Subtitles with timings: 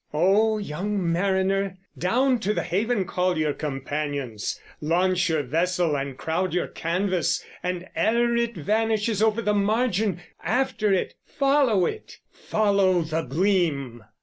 [0.15, 6.55] O young Mariner, Down to the haven Call your companions, Launch your vessel, And crowd
[6.55, 13.21] your canvas, And, ere it vanishes Over the margin, After it, follow it, Follow The
[13.21, 14.03] Gleam.